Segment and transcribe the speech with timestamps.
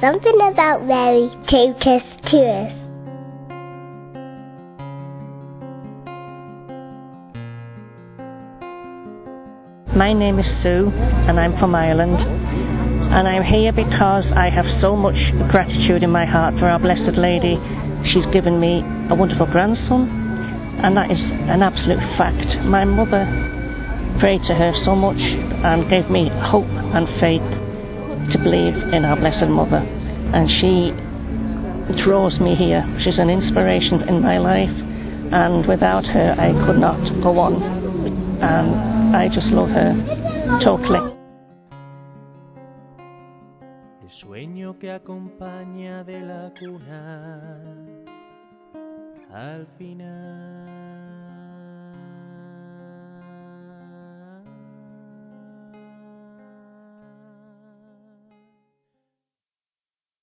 [0.00, 2.00] Something about Mary take us
[2.32, 2.72] to us.
[9.94, 10.88] My name is Sue,
[11.28, 12.16] and I'm from Ireland.
[12.16, 15.20] And I'm here because I have so much
[15.50, 17.56] gratitude in my heart for Our Blessed Lady.
[18.10, 18.80] She's given me
[19.10, 20.08] a wonderful grandson,
[20.82, 22.64] and that is an absolute fact.
[22.64, 23.28] My mother
[24.18, 27.59] prayed to her so much and gave me hope and faith
[28.32, 29.78] to believe in our Blessed Mother.
[30.34, 30.92] And she
[32.02, 32.84] draws me here.
[33.02, 34.70] She's an inspiration in my life,
[35.32, 37.62] and without her, I could not go on.
[38.42, 41.00] And I just love her totally.
[44.08, 47.50] Sueño que acompaña de la cuna
[49.32, 50.69] al final.